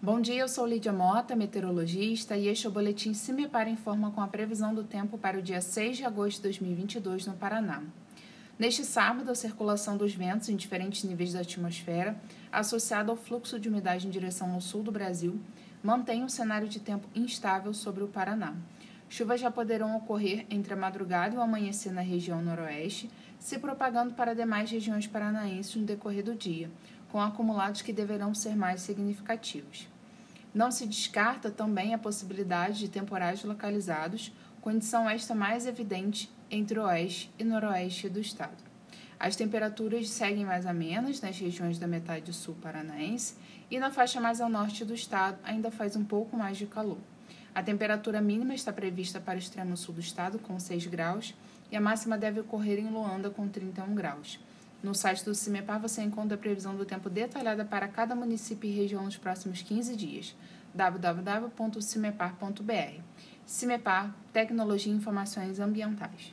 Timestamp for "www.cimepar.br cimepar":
60.72-64.14